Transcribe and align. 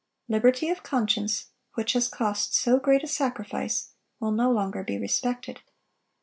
Liberty 0.27 0.67
of 0.69 0.81
conscience, 0.81 1.51
which 1.75 1.93
has 1.93 2.07
cost 2.07 2.55
so 2.55 2.79
great 2.79 3.03
a 3.03 3.07
sacrifice, 3.07 3.91
will 4.19 4.31
no 4.31 4.49
longer 4.49 4.83
be 4.83 4.97
respected. 4.97 5.61